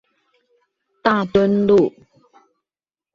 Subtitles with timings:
[1.03, 1.93] 大墩路